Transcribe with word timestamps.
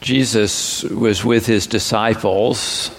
Jesus 0.00 0.82
was 0.82 1.24
with 1.24 1.46
his 1.46 1.66
disciples, 1.66 2.90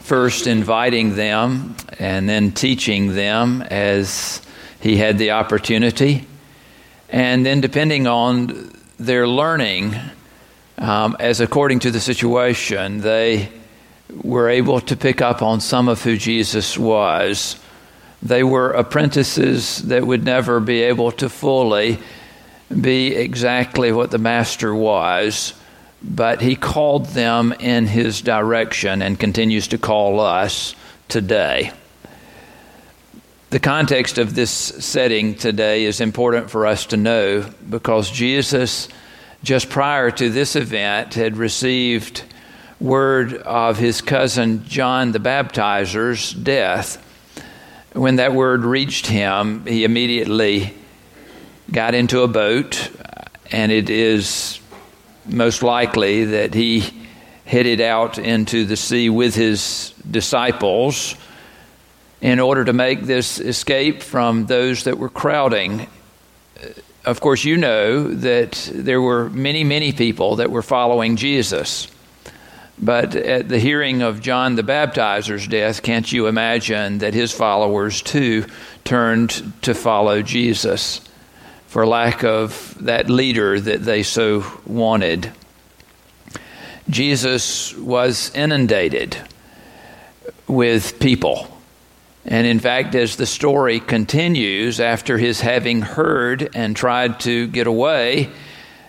first 0.00 0.46
inviting 0.46 1.16
them 1.16 1.76
and 1.98 2.28
then 2.28 2.52
teaching 2.52 3.14
them 3.14 3.62
as 3.62 4.40
he 4.80 4.96
had 4.96 5.18
the 5.18 5.32
opportunity. 5.32 6.26
And 7.10 7.44
then, 7.44 7.60
depending 7.60 8.06
on 8.06 8.72
their 8.98 9.28
learning, 9.28 9.94
um, 10.78 11.16
as 11.20 11.40
according 11.40 11.80
to 11.80 11.90
the 11.90 12.00
situation, 12.00 13.00
they 13.00 13.50
were 14.22 14.48
able 14.48 14.80
to 14.80 14.96
pick 14.96 15.20
up 15.22 15.42
on 15.42 15.60
some 15.60 15.88
of 15.88 16.02
who 16.02 16.16
Jesus 16.16 16.78
was. 16.78 17.58
They 18.22 18.42
were 18.42 18.70
apprentices 18.70 19.82
that 19.84 20.06
would 20.06 20.24
never 20.24 20.60
be 20.60 20.82
able 20.82 21.12
to 21.12 21.28
fully 21.28 21.98
be 22.80 23.14
exactly 23.14 23.92
what 23.92 24.10
the 24.10 24.18
master 24.18 24.74
was, 24.74 25.52
but 26.04 26.42
he 26.42 26.54
called 26.54 27.06
them 27.06 27.52
in 27.52 27.86
his 27.86 28.20
direction 28.20 29.00
and 29.00 29.18
continues 29.18 29.68
to 29.68 29.78
call 29.78 30.20
us 30.20 30.76
today. 31.08 31.72
The 33.48 33.60
context 33.60 34.18
of 34.18 34.34
this 34.34 34.50
setting 34.50 35.34
today 35.34 35.84
is 35.84 36.00
important 36.00 36.50
for 36.50 36.66
us 36.66 36.86
to 36.86 36.96
know 36.96 37.48
because 37.70 38.10
Jesus, 38.10 38.88
just 39.42 39.70
prior 39.70 40.10
to 40.10 40.28
this 40.28 40.56
event, 40.56 41.14
had 41.14 41.36
received 41.36 42.24
word 42.80 43.34
of 43.34 43.78
his 43.78 44.02
cousin 44.02 44.64
John 44.66 45.12
the 45.12 45.20
Baptizer's 45.20 46.32
death. 46.32 47.00
When 47.92 48.16
that 48.16 48.34
word 48.34 48.64
reached 48.64 49.06
him, 49.06 49.64
he 49.66 49.84
immediately 49.84 50.74
got 51.70 51.94
into 51.94 52.22
a 52.22 52.28
boat, 52.28 52.90
and 53.50 53.70
it 53.72 53.88
is 53.88 54.58
most 55.26 55.62
likely 55.62 56.24
that 56.24 56.54
he 56.54 56.84
headed 57.44 57.80
out 57.80 58.18
into 58.18 58.64
the 58.64 58.76
sea 58.76 59.10
with 59.10 59.34
his 59.34 59.92
disciples 60.10 61.14
in 62.20 62.40
order 62.40 62.64
to 62.64 62.72
make 62.72 63.02
this 63.02 63.38
escape 63.38 64.02
from 64.02 64.46
those 64.46 64.84
that 64.84 64.98
were 64.98 65.10
crowding. 65.10 65.82
Uh, 66.62 66.68
of 67.04 67.20
course, 67.20 67.44
you 67.44 67.56
know 67.56 68.08
that 68.08 68.70
there 68.72 69.02
were 69.02 69.28
many, 69.28 69.62
many 69.62 69.92
people 69.92 70.36
that 70.36 70.50
were 70.50 70.62
following 70.62 71.16
Jesus. 71.16 71.86
But 72.78 73.14
at 73.14 73.48
the 73.48 73.58
hearing 73.58 74.02
of 74.02 74.20
John 74.20 74.56
the 74.56 74.62
Baptizer's 74.62 75.46
death, 75.46 75.82
can't 75.82 76.10
you 76.10 76.26
imagine 76.26 76.98
that 76.98 77.14
his 77.14 77.30
followers 77.30 78.00
too 78.00 78.46
turned 78.84 79.52
to 79.62 79.74
follow 79.74 80.22
Jesus 80.22 81.00
for 81.74 81.88
lack 81.88 82.22
of 82.22 82.76
that 82.82 83.10
leader 83.10 83.58
that 83.58 83.82
they 83.82 84.04
so 84.04 84.46
wanted? 84.64 85.32
Jesus 86.88 87.76
was 87.76 88.30
inundated 88.32 89.18
with 90.46 91.00
people. 91.00 91.48
And 92.24 92.46
in 92.46 92.60
fact, 92.60 92.94
as 92.94 93.16
the 93.16 93.26
story 93.26 93.80
continues, 93.80 94.78
after 94.78 95.18
his 95.18 95.40
having 95.40 95.82
heard 95.82 96.48
and 96.54 96.76
tried 96.76 97.18
to 97.20 97.48
get 97.48 97.66
away 97.66 98.30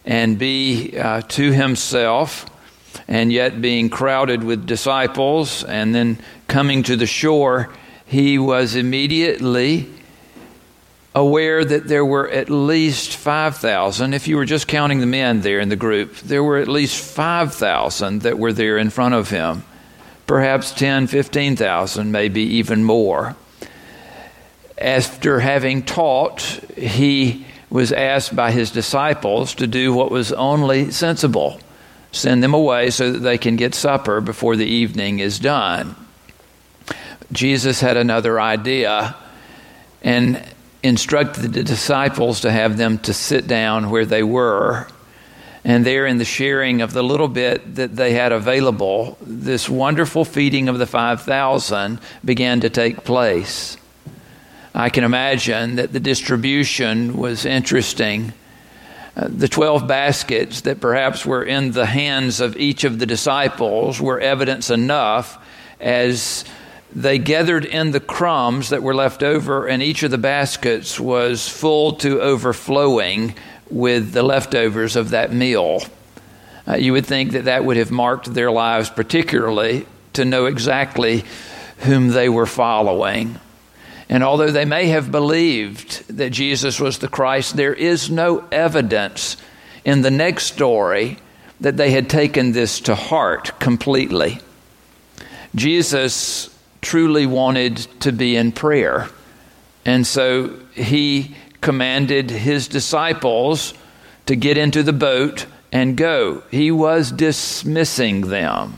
and 0.05 0.37
be 0.37 0.95
uh, 0.95 1.21
to 1.21 1.51
himself, 1.51 2.45
and 3.07 3.33
yet 3.33 3.63
being 3.63 3.89
crowded 3.89 4.43
with 4.43 4.67
disciples, 4.67 5.63
and 5.63 5.95
then 5.95 6.19
coming 6.47 6.83
to 6.83 6.95
the 6.95 7.07
shore, 7.07 7.73
he 8.05 8.37
was 8.37 8.75
immediately 8.75 9.89
aware 11.15 11.63
that 11.63 11.87
there 11.87 12.05
were 12.05 12.29
at 12.29 12.49
least 12.49 13.15
5,000. 13.15 14.13
If 14.13 14.27
you 14.27 14.35
were 14.35 14.45
just 14.45 14.67
counting 14.67 14.99
the 14.99 15.05
men 15.05 15.41
there 15.41 15.61
in 15.61 15.69
the 15.69 15.77
group, 15.77 16.17
there 16.17 16.43
were 16.43 16.57
at 16.57 16.67
least 16.67 17.01
5,000 17.01 18.21
that 18.23 18.37
were 18.37 18.53
there 18.53 18.77
in 18.77 18.89
front 18.89 19.15
of 19.15 19.29
him. 19.29 19.63
Perhaps 20.27 20.71
10, 20.73 21.07
15,000, 21.07 22.11
maybe 22.11 22.41
even 22.41 22.83
more. 22.83 23.35
After 24.77 25.39
having 25.39 25.83
taught, 25.83 26.41
he 26.75 27.45
was 27.69 27.93
asked 27.93 28.35
by 28.35 28.51
his 28.51 28.69
disciples 28.69 29.55
to 29.55 29.67
do 29.67 29.93
what 29.93 30.11
was 30.11 30.33
only 30.33 30.91
sensible 30.91 31.59
send 32.15 32.41
them 32.41 32.53
away 32.53 32.89
so 32.89 33.11
that 33.11 33.19
they 33.19 33.37
can 33.37 33.55
get 33.55 33.75
supper 33.75 34.21
before 34.21 34.55
the 34.55 34.65
evening 34.65 35.19
is 35.19 35.37
done. 35.37 35.95
Jesus 37.31 37.81
had 37.81 37.97
another 37.97 38.39
idea 38.39 39.15
and 40.01 40.41
instructed 40.85 41.53
the 41.53 41.63
disciples 41.63 42.41
to 42.41 42.51
have 42.51 42.77
them 42.77 42.99
to 42.99 43.13
sit 43.13 43.47
down 43.47 43.89
where 43.89 44.05
they 44.05 44.23
were. 44.23 44.87
And 45.63 45.85
there, 45.85 46.05
in 46.05 46.19
the 46.19 46.25
sharing 46.25 46.81
of 46.81 46.93
the 46.93 47.01
little 47.01 47.27
bit 47.27 47.75
that 47.75 47.95
they 47.95 48.13
had 48.13 48.31
available, 48.31 49.17
this 49.21 49.67
wonderful 49.67 50.23
feeding 50.23 50.69
of 50.69 50.77
the 50.77 50.85
5,000 50.85 51.99
began 52.23 52.61
to 52.61 52.69
take 52.69 53.03
place. 53.03 53.77
I 54.73 54.89
can 54.89 55.03
imagine 55.03 55.77
that 55.77 55.91
the 55.91 55.99
distribution 55.99 57.17
was 57.17 57.45
interesting 57.45 58.33
uh, 59.17 59.29
the 59.29 59.47
12 59.47 59.87
baskets 59.87 60.61
that 60.61 60.81
perhaps 60.81 61.25
were 61.25 61.43
in 61.43 61.71
the 61.71 61.85
hands 61.85 62.41
of 62.41 62.57
each 62.57 62.83
of 62.83 62.99
the 62.99 63.05
disciples 63.05 64.01
were 64.01 64.19
evidence 64.19 64.69
enough 64.69 65.41
as 65.79 66.43
they 66.95 67.17
gathered 67.17 67.65
in 67.65 67.91
the 67.91 67.99
crumbs 67.99 68.69
that 68.69 68.81
were 68.81 68.95
left 68.95 69.21
over, 69.21 69.67
and 69.67 69.83
each 69.83 70.01
of 70.03 70.11
the 70.11 70.17
baskets 70.17 70.97
was 70.97 71.47
full 71.47 71.91
to 71.97 72.21
overflowing 72.21 73.35
with 73.69 74.13
the 74.13 74.23
leftovers 74.23 74.95
of 74.95 75.09
that 75.09 75.33
meal. 75.33 75.83
Uh, 76.65 76.75
you 76.75 76.93
would 76.93 77.05
think 77.05 77.33
that 77.33 77.45
that 77.45 77.65
would 77.65 77.75
have 77.75 77.91
marked 77.91 78.33
their 78.33 78.49
lives 78.49 78.89
particularly 78.89 79.85
to 80.13 80.23
know 80.23 80.45
exactly 80.45 81.25
whom 81.79 82.09
they 82.09 82.29
were 82.29 82.45
following. 82.45 83.37
And 84.07 84.23
although 84.23 84.51
they 84.51 84.65
may 84.65 84.87
have 84.87 85.11
believed 85.11 86.07
that 86.15 86.29
Jesus 86.29 86.79
was 86.79 86.99
the 86.99 87.09
Christ, 87.09 87.57
there 87.57 87.73
is 87.73 88.09
no 88.09 88.47
evidence 88.51 89.35
in 89.83 90.01
the 90.01 90.11
next 90.11 90.45
story 90.45 91.17
that 91.59 91.75
they 91.75 91.91
had 91.91 92.09
taken 92.09 92.53
this 92.53 92.79
to 92.81 92.95
heart 92.95 93.59
completely. 93.59 94.39
Jesus 95.55 96.54
truly 96.85 97.25
wanted 97.25 97.77
to 97.99 98.11
be 98.11 98.37
in 98.37 98.51
prayer. 98.51 99.09
And 99.85 100.07
so 100.07 100.57
he 100.73 101.35
commanded 101.59 102.29
his 102.29 102.67
disciples 102.67 103.73
to 104.27 104.35
get 104.35 104.57
into 104.57 104.83
the 104.83 104.93
boat 104.93 105.47
and 105.71 105.97
go. 105.97 106.43
He 106.51 106.71
was 106.71 107.11
dismissing 107.11 108.29
them. 108.29 108.75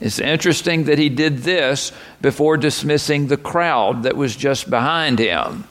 It's 0.00 0.20
interesting 0.20 0.84
that 0.84 0.98
he 0.98 1.08
did 1.08 1.38
this 1.38 1.90
before 2.20 2.56
dismissing 2.56 3.26
the 3.26 3.36
crowd 3.36 4.04
that 4.04 4.16
was 4.16 4.36
just 4.36 4.70
behind 4.70 5.18
him. 5.18 5.64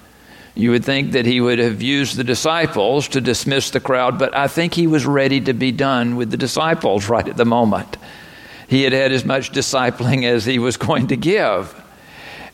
You 0.56 0.72
would 0.72 0.84
think 0.84 1.12
that 1.12 1.28
he 1.28 1.40
would 1.40 1.60
have 1.60 1.84
used 1.84 2.18
the 2.18 2.24
disciples 2.24 3.08
to 3.10 3.22
dismiss 3.22 3.70
the 3.70 3.80
crowd, 3.80 4.18
but 4.18 4.36
I 4.36 4.48
think 4.48 4.74
he 4.74 4.88
was 4.88 5.06
ready 5.06 5.40
to 5.42 5.54
be 5.54 5.72
done 5.72 6.16
with 6.16 6.32
the 6.32 6.38
disciples 6.38 7.08
right 7.08 7.28
at 7.28 7.38
the 7.38 7.46
moment. 7.46 7.96
He 8.68 8.84
had 8.84 8.94
had 8.94 9.12
as 9.12 9.26
much 9.26 9.52
discipling 9.52 10.24
as 10.24 10.46
he 10.46 10.60
was 10.60 10.78
going 10.78 11.08
to 11.08 11.18
give. 11.18 11.74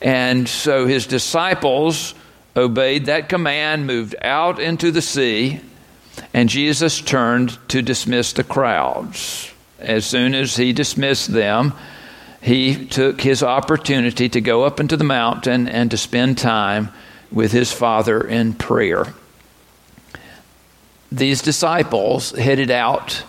And 0.01 0.47
so 0.47 0.85
his 0.85 1.07
disciples 1.07 2.13
obeyed 2.56 3.06
that 3.06 3.29
command, 3.29 3.88
moved 3.88 4.16
out 4.22 4.59
into 4.59 4.91
the 4.91 5.02
sea, 5.02 5.62
and 6.34 6.50
Jesus 6.50 7.02
turned 7.02 7.57
to 7.69 7.81
dismiss 7.81 8.34
the 8.34 8.44
crowds 8.44 9.53
as 9.84 10.06
soon 10.06 10.34
as 10.34 10.56
he 10.56 10.73
dismissed 10.73 11.31
them, 11.31 11.73
he 12.41 12.85
took 12.85 13.22
his 13.22 13.44
opportunity 13.44 14.28
to 14.29 14.41
go 14.41 14.63
up 14.63 14.79
into 14.79 14.97
the 14.97 15.03
mountain 15.03 15.68
and 15.68 15.91
to 15.91 15.97
spend 15.97 16.38
time 16.38 16.90
with 17.31 17.52
his 17.52 17.72
father 17.72 18.22
in 18.22 18.53
prayer. 18.53 19.13
These 21.12 21.41
disciples 21.41 22.31
headed 22.31 22.72
out 22.72 23.23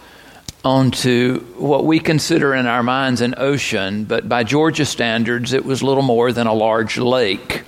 onto 0.64 1.40
what 1.58 1.84
we 1.84 2.00
consider 2.00 2.54
in 2.54 2.66
our 2.66 2.82
minds 2.82 3.20
an 3.20 3.34
ocean, 3.36 4.04
but 4.04 4.28
by 4.28 4.44
Georgia 4.44 4.86
standards, 4.86 5.52
it 5.52 5.64
was 5.64 5.82
little 5.82 6.02
more 6.02 6.32
than 6.32 6.46
a 6.46 6.54
large 6.54 6.96
lake. 6.96 7.62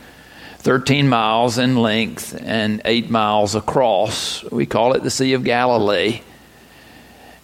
13 0.59 1.09
miles 1.09 1.59
in 1.59 1.77
length 1.77 2.37
and 2.43 2.83
8 2.85 3.09
miles 3.09 3.55
across. 3.55 4.43
We 4.51 4.67
call 4.67 4.95
it 4.95 5.05
the 5.05 5.11
Sea 5.11 5.35
of 5.35 5.45
Galilee. 5.45 6.23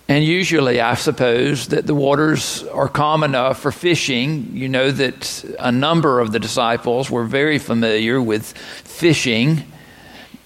And 0.08 0.24
usually, 0.24 0.80
I 0.80 0.94
suppose 0.94 1.68
that 1.68 1.86
the 1.86 1.94
waters 1.94 2.64
are 2.64 2.88
calm 2.88 3.22
enough 3.22 3.60
for 3.60 3.70
fishing. 3.70 4.50
You 4.52 4.68
know 4.68 4.90
that 4.90 5.44
a 5.60 5.70
number 5.70 6.18
of 6.18 6.32
the 6.32 6.40
disciples 6.40 7.10
were 7.10 7.24
very 7.24 7.58
familiar 7.58 8.20
with 8.20 8.56
fishing. 8.56 9.62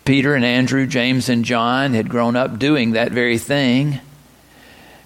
Peter 0.04 0.34
and 0.34 0.44
Andrew, 0.44 0.86
James 0.86 1.28
and 1.28 1.44
John 1.44 1.94
had 1.94 2.10
grown 2.10 2.36
up 2.36 2.58
doing 2.58 2.92
that 2.92 3.10
very 3.10 3.38
thing. 3.38 4.00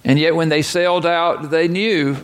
And 0.03 0.17
yet, 0.17 0.35
when 0.35 0.49
they 0.49 0.61
sailed 0.61 1.05
out, 1.05 1.51
they 1.51 1.67
knew 1.67 2.17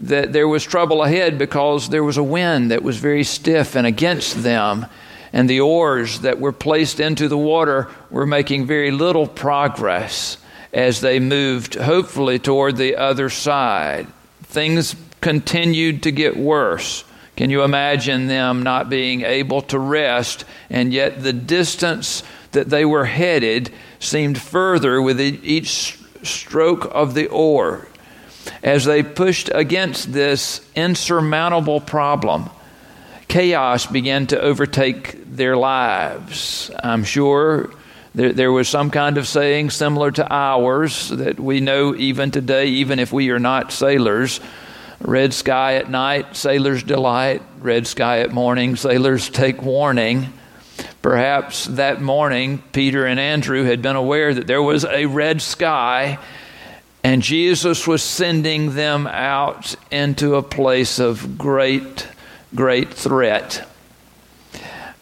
that 0.00 0.32
there 0.32 0.48
was 0.48 0.64
trouble 0.64 1.02
ahead 1.02 1.38
because 1.38 1.88
there 1.88 2.04
was 2.04 2.16
a 2.16 2.22
wind 2.22 2.70
that 2.70 2.82
was 2.82 2.96
very 2.96 3.24
stiff 3.24 3.76
and 3.76 3.86
against 3.86 4.42
them. 4.42 4.86
And 5.32 5.48
the 5.48 5.60
oars 5.60 6.20
that 6.20 6.40
were 6.40 6.52
placed 6.52 6.98
into 6.98 7.28
the 7.28 7.38
water 7.38 7.88
were 8.10 8.26
making 8.26 8.66
very 8.66 8.90
little 8.90 9.26
progress 9.26 10.38
as 10.72 11.00
they 11.00 11.20
moved, 11.20 11.74
hopefully, 11.74 12.38
toward 12.38 12.76
the 12.76 12.96
other 12.96 13.28
side. 13.30 14.06
Things 14.44 14.96
continued 15.20 16.02
to 16.04 16.12
get 16.12 16.36
worse. 16.36 17.04
Can 17.36 17.50
you 17.50 17.62
imagine 17.62 18.26
them 18.26 18.62
not 18.62 18.90
being 18.90 19.22
able 19.22 19.62
to 19.62 19.78
rest, 19.78 20.44
and 20.68 20.92
yet 20.92 21.22
the 21.22 21.32
distance 21.32 22.22
that 22.52 22.68
they 22.68 22.84
were 22.84 23.04
headed 23.04 23.70
seemed 23.98 24.40
further 24.40 25.00
with 25.00 25.20
each 25.20 25.99
stroke 26.22 26.88
of 26.92 27.14
the 27.14 27.26
oar 27.28 27.86
as 28.62 28.84
they 28.84 29.02
pushed 29.02 29.50
against 29.52 30.12
this 30.12 30.60
insurmountable 30.74 31.80
problem? 31.80 32.50
Chaos 33.28 33.86
began 33.86 34.26
to 34.28 34.40
overtake 34.40 35.24
their 35.24 35.56
lives. 35.56 36.70
I'm 36.82 37.04
sure 37.04 37.70
there, 38.14 38.32
there, 38.32 38.50
was 38.50 38.68
some 38.68 38.90
kind 38.90 39.18
of 39.18 39.28
saying 39.28 39.70
similar 39.70 40.10
to 40.10 40.26
ours 40.32 41.10
that 41.10 41.38
we 41.38 41.60
know 41.60 41.94
even 41.94 42.32
today, 42.32 42.66
even 42.66 42.98
if 42.98 43.12
we 43.12 43.30
are 43.30 43.38
not 43.38 43.70
sailors. 43.70 44.40
Red 45.00 45.32
sky 45.32 45.76
at 45.76 45.88
night, 45.88 46.34
sailors 46.34 46.82
delight. 46.82 47.42
Red 47.60 47.86
sky 47.86 48.20
at 48.20 48.32
morning, 48.32 48.74
sailors 48.74 49.30
take 49.30 49.62
warning. 49.62 50.32
Perhaps 51.02 51.64
that 51.64 52.02
morning, 52.02 52.62
Peter 52.72 53.06
and 53.06 53.18
Andrew 53.18 53.64
had 53.64 53.80
been 53.80 53.96
aware 53.96 54.34
that 54.34 54.46
there 54.46 54.62
was 54.62 54.84
a 54.84 55.06
red 55.06 55.40
sky, 55.40 56.18
and 57.02 57.22
Jesus 57.22 57.86
was 57.86 58.02
sending 58.02 58.74
them 58.74 59.06
out 59.06 59.74
into 59.90 60.34
a 60.34 60.42
place 60.42 60.98
of 60.98 61.38
great, 61.38 62.06
great 62.54 62.92
threat. 62.92 63.66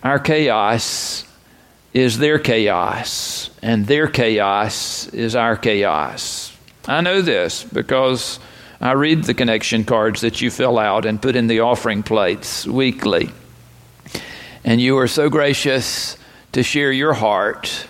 Our 0.04 0.20
chaos 0.20 1.24
is 1.92 2.18
their 2.18 2.38
chaos, 2.38 3.50
and 3.60 3.86
their 3.88 4.06
chaos 4.06 5.08
is 5.08 5.34
our 5.34 5.56
chaos. 5.56 6.56
I 6.86 7.00
know 7.00 7.22
this 7.22 7.64
because 7.64 8.38
I 8.80 8.92
read 8.92 9.24
the 9.24 9.34
connection 9.34 9.82
cards 9.82 10.20
that 10.20 10.40
you 10.40 10.52
fill 10.52 10.78
out 10.78 11.04
and 11.04 11.20
put 11.20 11.34
in 11.34 11.48
the 11.48 11.60
offering 11.60 12.04
plates 12.04 12.68
weekly. 12.68 13.30
And 14.64 14.80
you 14.80 14.98
are 14.98 15.08
so 15.08 15.30
gracious 15.30 16.16
to 16.52 16.62
share 16.62 16.92
your 16.92 17.14
heart. 17.14 17.86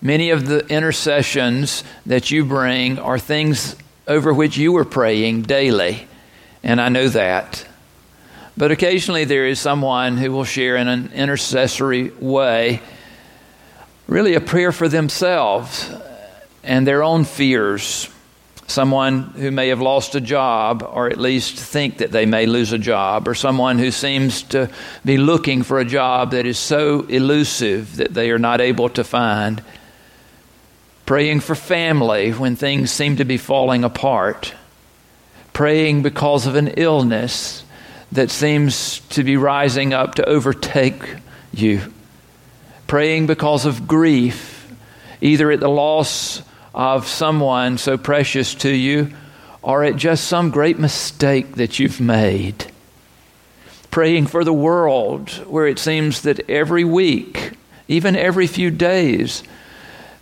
Many 0.00 0.30
of 0.30 0.46
the 0.46 0.66
intercessions 0.66 1.84
that 2.06 2.30
you 2.30 2.44
bring 2.44 2.98
are 2.98 3.18
things 3.18 3.76
over 4.06 4.32
which 4.32 4.56
you 4.56 4.76
are 4.76 4.84
praying 4.84 5.42
daily, 5.42 6.08
and 6.62 6.80
I 6.80 6.88
know 6.88 7.08
that. 7.08 7.66
But 8.56 8.70
occasionally 8.70 9.24
there 9.24 9.46
is 9.46 9.58
someone 9.58 10.16
who 10.16 10.32
will 10.32 10.44
share 10.44 10.76
in 10.76 10.88
an 10.88 11.12
intercessory 11.14 12.10
way 12.10 12.82
really 14.06 14.34
a 14.34 14.40
prayer 14.40 14.72
for 14.72 14.88
themselves 14.88 15.90
and 16.62 16.86
their 16.86 17.02
own 17.02 17.24
fears. 17.24 18.08
Someone 18.72 19.22
who 19.36 19.50
may 19.50 19.68
have 19.68 19.80
lost 19.80 20.14
a 20.14 20.20
job, 20.20 20.82
or 20.82 21.08
at 21.08 21.18
least 21.18 21.56
think 21.56 21.98
that 21.98 22.10
they 22.10 22.26
may 22.26 22.46
lose 22.46 22.72
a 22.72 22.78
job, 22.78 23.28
or 23.28 23.34
someone 23.34 23.78
who 23.78 23.90
seems 23.90 24.42
to 24.44 24.70
be 25.04 25.18
looking 25.18 25.62
for 25.62 25.78
a 25.78 25.84
job 25.84 26.30
that 26.30 26.46
is 26.46 26.58
so 26.58 27.02
elusive 27.02 27.96
that 27.96 28.14
they 28.14 28.30
are 28.30 28.38
not 28.38 28.60
able 28.60 28.88
to 28.90 29.04
find. 29.04 29.62
Praying 31.06 31.40
for 31.40 31.54
family 31.54 32.30
when 32.30 32.56
things 32.56 32.90
seem 32.90 33.16
to 33.16 33.24
be 33.24 33.36
falling 33.36 33.84
apart. 33.84 34.54
Praying 35.52 36.02
because 36.02 36.46
of 36.46 36.54
an 36.54 36.68
illness 36.68 37.64
that 38.12 38.30
seems 38.30 39.00
to 39.10 39.22
be 39.22 39.36
rising 39.36 39.92
up 39.92 40.14
to 40.14 40.24
overtake 40.28 41.02
you 41.52 41.92
praying 42.92 43.26
because 43.26 43.64
of 43.64 43.88
grief, 43.88 44.70
either 45.22 45.50
at 45.50 45.60
the 45.60 45.68
loss 45.68 46.42
of 46.74 47.06
someone 47.06 47.78
so 47.78 47.98
precious 47.98 48.54
to 48.54 48.70
you 48.70 49.12
or 49.62 49.84
at 49.84 49.96
just 49.96 50.24
some 50.24 50.50
great 50.50 50.78
mistake 50.78 51.54
that 51.56 51.78
you've 51.78 52.00
made. 52.00 52.66
Praying 53.90 54.26
for 54.26 54.42
the 54.42 54.52
world, 54.52 55.30
where 55.46 55.66
it 55.66 55.78
seems 55.78 56.22
that 56.22 56.48
every 56.50 56.84
week, 56.84 57.52
even 57.88 58.16
every 58.16 58.46
few 58.46 58.70
days, 58.70 59.42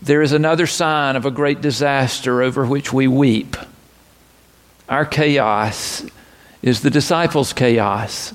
there 0.02 0.22
is 0.22 0.32
another 0.32 0.66
sign 0.66 1.16
of 1.16 1.24
a 1.24 1.30
great 1.30 1.60
disaster 1.60 2.42
over 2.42 2.66
which 2.66 2.92
we 2.92 3.06
weep. 3.06 3.56
Our 4.88 5.06
chaos 5.06 6.04
is 6.62 6.80
the 6.80 6.90
disciples' 6.90 7.52
chaos, 7.52 8.34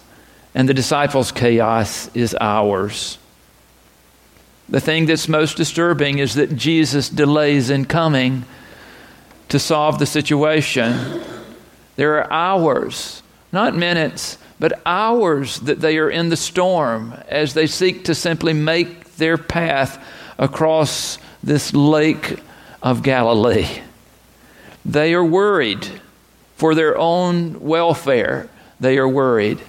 and 0.56 0.70
the 0.70 0.74
disciples' 0.74 1.32
chaos 1.32 2.10
is 2.16 2.36
ours. 2.40 3.18
The 4.68 4.80
thing 4.80 5.06
that's 5.06 5.28
most 5.28 5.58
disturbing 5.58 6.18
is 6.18 6.36
that 6.36 6.56
Jesus 6.56 7.10
delays 7.10 7.70
in 7.70 7.86
coming 7.86 8.46
to 9.50 9.60
solve 9.60 10.00
the 10.00 10.06
situation. 10.06 11.22
There 11.96 12.18
are 12.18 12.32
hours, 12.32 13.22
not 13.52 13.76
minutes, 13.76 14.38
but 14.60 14.82
hours 14.86 15.60
that 15.62 15.82
they 15.82 15.98
are 15.98 16.10
in 16.10 16.30
the 16.30 16.38
storm 16.38 17.14
as 17.28 17.54
they 17.54 17.68
seek 17.68 18.06
to 18.06 18.16
simply 18.16 18.54
make 18.54 19.16
their 19.16 19.38
path 19.38 20.04
across 20.38 21.20
this 21.44 21.74
lake 21.74 22.40
of 22.82 23.04
Galilee. 23.04 23.82
They 24.84 25.14
are 25.14 25.26
worried 25.26 25.88
for 26.56 26.74
their 26.74 26.98
own 26.98 27.60
welfare. 27.60 28.50
They 28.80 28.98
are 28.98 29.08
worried. 29.08 29.60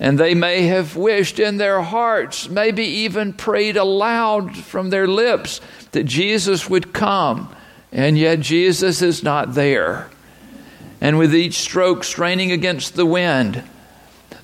And 0.00 0.18
they 0.18 0.34
may 0.34 0.62
have 0.66 0.96
wished 0.96 1.38
in 1.38 1.56
their 1.56 1.80
hearts, 1.82 2.48
maybe 2.48 2.84
even 2.84 3.32
prayed 3.32 3.76
aloud 3.76 4.56
from 4.56 4.90
their 4.90 5.06
lips, 5.06 5.60
that 5.92 6.04
Jesus 6.04 6.68
would 6.68 6.92
come. 6.92 7.54
And 7.92 8.18
yet 8.18 8.40
Jesus 8.40 9.02
is 9.02 9.22
not 9.22 9.54
there. 9.54 10.10
And 11.00 11.18
with 11.18 11.34
each 11.34 11.54
stroke 11.54 12.02
straining 12.02 12.50
against 12.50 12.96
the 12.96 13.06
wind, 13.06 13.62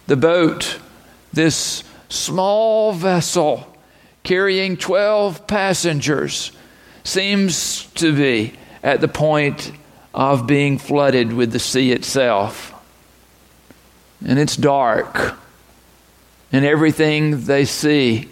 the 0.06 0.16
boat, 0.16 0.78
this 1.32 1.82
small 2.08 2.92
vessel 2.92 3.66
carrying 4.22 4.76
12 4.76 5.46
passengers, 5.46 6.52
seems 7.02 7.86
to 7.94 8.14
be 8.14 8.52
at 8.82 9.00
the 9.00 9.08
point 9.08 9.72
of 10.14 10.46
being 10.46 10.78
flooded 10.78 11.32
with 11.32 11.52
the 11.52 11.58
sea 11.58 11.92
itself. 11.92 12.74
And 14.24 14.38
it's 14.38 14.56
dark 14.56 15.38
and 16.52 16.64
everything 16.64 17.44
they 17.44 17.64
see 17.64 18.28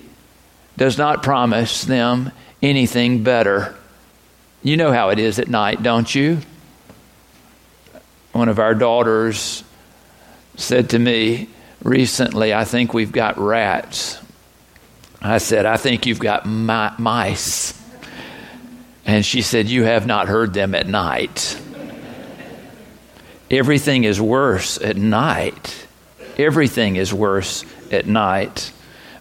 does 0.77 0.99
not 0.99 1.23
promise 1.23 1.85
them 1.85 2.33
anything 2.63 3.23
better. 3.23 3.75
You 4.63 4.77
know 4.77 4.93
how 4.93 5.11
it 5.11 5.19
is 5.19 5.39
at 5.39 5.49
night, 5.49 5.83
don't 5.83 6.13
you? 6.15 6.39
One 8.33 8.49
of 8.49 8.59
our 8.59 8.75
daughters 8.75 9.65
said 10.57 10.91
to 10.91 10.99
me 10.99 11.49
recently, 11.83 12.53
I 12.53 12.65
think 12.65 12.93
we've 12.93 13.13
got 13.13 13.39
rats. 13.39 14.19
I 15.21 15.39
said, 15.39 15.67
I 15.67 15.77
think 15.77 16.07
you've 16.07 16.19
got 16.19 16.47
mi- 16.47 16.91
mice. 16.99 17.75
And 19.05 19.25
she 19.25 19.43
said, 19.43 19.69
You 19.69 19.85
have 19.85 20.07
not 20.07 20.29
heard 20.29 20.53
them 20.53 20.75
at 20.75 20.87
night. 20.87 21.61
Everything 23.51 24.05
is 24.05 24.21
worse 24.21 24.79
at 24.79 24.97
night. 24.97 25.87
Everything 26.37 26.97
is 26.97 27.13
worse 27.15 27.65
at 27.91 28.07
night. 28.07 28.73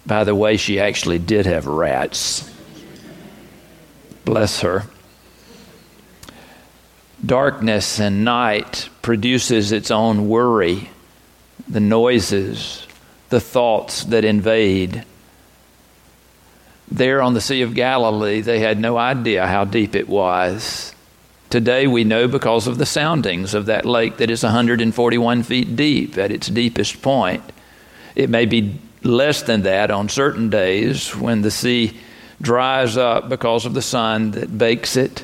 By 0.05 0.23
the 0.23 0.35
way, 0.35 0.57
she 0.57 0.79
actually 0.79 1.19
did 1.19 1.45
have 1.45 1.65
rats. 1.65 2.49
Bless 4.25 4.61
her. 4.61 4.83
Darkness 7.25 7.99
and 7.99 8.23
night 8.23 8.89
produces 9.01 9.71
its 9.71 9.89
own 9.89 10.27
worry, 10.27 10.89
the 11.67 11.79
noises, 11.79 12.85
the 13.29 13.39
thoughts 13.39 14.03
that 14.05 14.25
invade. 14.25 15.03
There 16.89 17.21
on 17.21 17.33
the 17.33 17.41
Sea 17.41 17.61
of 17.63 17.73
Galilee, 17.73 18.41
they 18.41 18.59
had 18.59 18.79
no 18.79 18.97
idea 18.97 19.47
how 19.47 19.65
deep 19.65 19.95
it 19.95 20.07
was. 20.07 20.93
Today 21.49 21.87
we 21.87 22.03
know 22.03 22.27
because 22.27 22.67
of 22.67 22.77
the 22.77 22.85
soundings 22.85 23.53
of 23.53 23.67
that 23.67 23.85
lake 23.85 24.17
that 24.17 24.29
is 24.29 24.43
141 24.43 25.43
feet 25.43 25.75
deep 25.77 26.17
at 26.17 26.31
its 26.31 26.47
deepest 26.47 27.01
point. 27.01 27.43
It 28.15 28.29
may 28.29 28.45
be 28.45 28.79
less 29.03 29.43
than 29.43 29.61
that 29.61 29.89
on 29.89 30.09
certain 30.09 30.49
days 30.49 31.15
when 31.15 31.43
the 31.43 31.51
sea 31.51 31.97
dries 32.41 32.97
up 32.97 33.29
because 33.29 33.65
of 33.65 33.73
the 33.73 33.81
sun 33.81 34.31
that 34.31 34.57
bakes 34.57 34.97
it. 34.97 35.23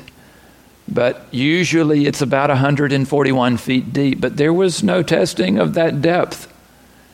But 0.88 1.26
usually 1.30 2.06
it's 2.06 2.22
about 2.22 2.48
141 2.48 3.56
feet 3.58 3.92
deep. 3.92 4.20
But 4.20 4.38
there 4.38 4.52
was 4.52 4.82
no 4.82 5.02
testing 5.02 5.58
of 5.58 5.74
that 5.74 6.00
depth. 6.00 6.50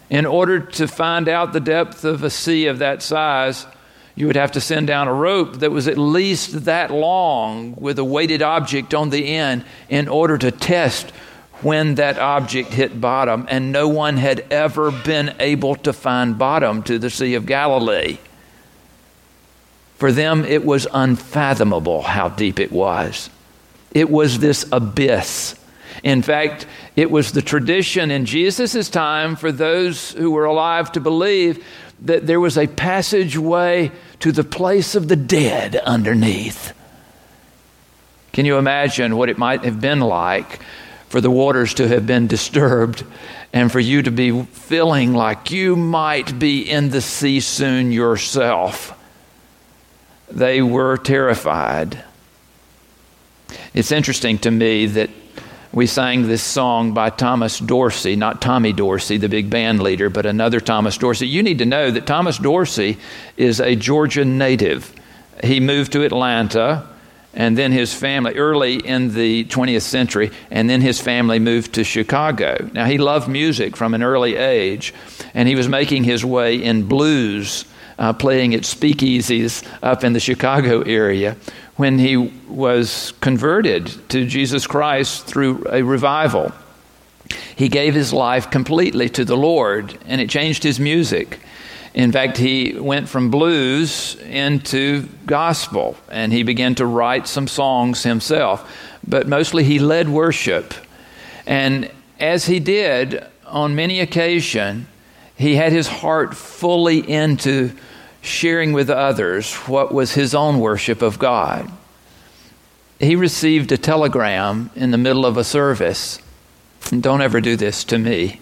In 0.09 0.27
order 0.27 0.61
to 0.61 0.89
find 0.89 1.29
out 1.29 1.53
the 1.53 1.61
depth 1.61 2.05
of 2.05 2.23
a 2.23 2.31
sea 2.31 2.67
of 2.67 2.79
that 2.79 3.03
size, 3.03 3.67
you 4.21 4.27
would 4.27 4.37
have 4.37 4.53
to 4.53 4.61
send 4.61 4.87
down 4.87 5.09
a 5.09 5.15
rope 5.15 5.61
that 5.61 5.71
was 5.71 5.89
at 5.89 5.97
least 5.97 6.67
that 6.67 6.91
long 6.91 7.75
with 7.77 7.99
a 7.99 8.05
weighted 8.05 8.43
object 8.43 8.93
on 8.93 9.09
the 9.09 9.27
end 9.29 9.65
in 9.89 10.09
order 10.09 10.37
to 10.37 10.51
test 10.51 11.11
when 11.63 11.95
that 11.95 12.19
object 12.19 12.71
hit 12.75 13.01
bottom, 13.01 13.47
and 13.49 13.73
no 13.73 13.89
one 13.89 14.19
had 14.19 14.41
ever 14.51 14.91
been 14.91 15.35
able 15.41 15.75
to 15.75 15.93
find 15.93 16.39
bottom 16.39 16.83
to 16.83 16.99
the 16.99 17.09
Sea 17.09 17.35
of 17.35 17.47
Galilee. 17.47 18.19
For 19.97 20.13
them, 20.13 20.45
it 20.45 20.65
was 20.65 20.87
unfathomable 20.93 22.03
how 22.03 22.29
deep 22.29 22.61
it 22.61 22.73
was. 22.73 23.31
It 23.93 24.11
was 24.11 24.39
this 24.39 24.67
abyss. 24.71 25.55
In 26.03 26.23
fact, 26.23 26.67
it 26.95 27.11
was 27.11 27.33
the 27.33 27.43
tradition 27.43 28.11
in 28.11 28.27
Jesus' 28.27 28.89
time 28.91 29.37
for 29.37 29.51
those 29.51 30.13
who 30.13 30.31
were 30.31 30.45
alive 30.47 30.93
to 30.93 31.01
believe 31.01 31.65
that 32.03 32.27
there 32.27 32.41
was 32.41 32.57
a 32.57 32.67
passageway 32.67 33.93
to 34.21 34.33
the 34.33 34.45
place 34.45 34.95
of 34.95 35.09
the 35.09 35.17
dead 35.17 35.77
underneath. 35.77 36.73
Can 38.33 38.47
you 38.47 38.59
imagine 38.59 39.17
what 39.17 39.29
it 39.29 39.39
might 39.39 39.65
have 39.65 39.81
been 39.81 40.01
like 40.01 40.61
for 41.09 41.21
the 41.21 41.31
waters 41.31 41.75
to 41.75 41.89
have 41.89 42.07
been 42.07 42.27
disturbed 42.27 43.05
and 43.53 43.73
for 43.73 43.81
you 43.81 44.03
to 44.03 44.11
be 44.11 44.43
feeling 44.43 45.13
like 45.13 45.51
you 45.51 45.75
might 45.75 46.39
be 46.39 46.63
in 46.71 46.91
the 46.91 47.01
sea 47.01 47.41
soon 47.41 47.91
yourself? 47.91 48.97
They 50.31 50.63
were 50.63 50.97
terrified. 50.97 52.05
It's 53.75 53.91
interesting 53.91 54.39
to 54.39 54.51
me 54.51 54.87
that 54.87 55.11
we 55.73 55.87
sang 55.87 56.27
this 56.27 56.43
song 56.43 56.95
by 56.95 57.11
Thomas 57.11 57.61
Dorsey, 57.61 58.17
not 58.17 58.43
Tommy 58.43 58.73
Dorsey, 58.73 59.19
the 59.19 59.29
big 59.29 59.51
band 59.51 59.81
leader, 59.81 60.11
but 60.11 60.27
another 60.27 60.61
Thomas 60.61 60.99
Dorsey. 60.99 61.29
You 61.29 61.45
need 61.45 61.59
to 61.59 61.67
know 61.67 61.93
that 61.93 62.07
Thomas 62.07 62.39
Dorsey 62.39 62.99
is 63.37 63.61
a 63.61 63.77
Georgia 63.77 64.25
native. 64.25 64.93
He 65.45 65.61
moved 65.61 65.93
to 65.93 66.03
Atlanta, 66.03 66.89
and 67.35 67.57
then 67.57 67.71
his 67.71 67.95
family, 67.95 68.35
early 68.35 68.77
in 68.77 69.15
the 69.15 69.45
20th 69.45 69.83
century, 69.83 70.33
and 70.51 70.69
then 70.69 70.81
his 70.81 71.01
family 71.01 71.39
moved 71.39 71.75
to 71.75 71.85
Chicago. 71.85 72.69
Now, 72.73 72.87
he 72.87 72.99
loved 72.99 73.29
music 73.29 73.77
from 73.77 73.95
an 73.95 74.03
early 74.03 74.35
age, 74.35 74.93
and 75.35 75.49
he 75.49 75.55
was 75.55 75.69
making 75.69 76.03
his 76.03 76.25
way 76.25 76.61
in 76.61 76.89
blues, 76.89 77.65
uh, 78.01 78.15
playing 78.15 78.55
at 78.55 78.63
speakeasies 78.63 79.65
up 79.83 80.03
in 80.03 80.15
the 80.15 80.21
Chicago 80.21 80.81
area 80.81 81.37
when 81.77 81.99
he 81.99 82.17
was 82.49 83.13
converted 83.21 83.87
to 84.09 84.27
Jesus 84.27 84.67
Christ 84.67 85.27
through 85.27 85.65
a 85.71 85.83
revival. 85.83 86.53
He 87.55 87.69
gave 87.69 87.95
his 87.95 88.13
life 88.13 88.51
completely 88.51 89.09
to 89.11 89.25
the 89.25 89.37
Lord, 89.37 89.97
and 90.07 90.21
it 90.21 90.31
changed 90.31 90.63
his 90.63 90.81
music. 90.81 91.39
In 91.93 92.11
fact, 92.11 92.39
he 92.39 92.73
went 92.73 93.09
from 93.09 93.31
blues 93.31 94.17
into 94.17 95.07
gospel, 95.27 95.97
and 96.11 96.33
he 96.33 96.43
began 96.43 96.75
to 96.77 96.87
write 96.87 97.27
some 97.29 97.47
songs 97.47 98.03
himself. 98.03 98.71
But 99.07 99.29
mostly 99.29 99.63
he 99.63 99.79
led 99.79 100.09
worship. 100.09 100.73
And 101.47 101.91
as 102.19 102.47
he 102.47 102.61
did 102.61 103.25
on 103.47 103.75
many 103.75 104.01
occasions, 104.01 104.87
he 105.37 105.57
had 105.57 105.73
his 105.73 105.89
heart 105.89 106.37
fully 106.37 106.99
into 106.99 107.73
sharing 108.23 108.73
with 108.73 108.91
others 108.91 109.55
what 109.55 109.93
was 109.93 110.13
his 110.13 110.35
own 110.35 110.61
worship 110.61 111.03
of 111.03 111.19
God. 111.19 111.71
He 112.99 113.17
received 113.17 113.73
a 113.73 113.79
telegram 113.79 114.71
in 114.77 114.91
the 114.91 114.99
middle 114.99 115.25
of 115.25 115.37
a 115.37 115.45
service. 115.45 116.21
Don't 116.89 117.23
ever 117.23 117.41
do 117.41 117.57
this 117.57 117.83
to 117.85 117.99
me. 117.99 118.41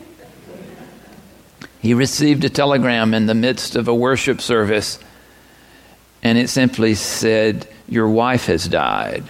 He 1.81 1.95
received 1.95 2.45
a 2.45 2.51
telegram 2.51 3.15
in 3.15 3.27
the 3.27 3.35
midst 3.35 3.77
of 3.77 3.87
a 3.87 3.95
worship 3.95 4.41
service, 4.41 4.99
and 6.25 6.37
it 6.37 6.49
simply 6.49 6.95
said, 6.95 7.69
Your 7.89 8.09
wife 8.09 8.47
has 8.47 8.67
died. 8.67 9.25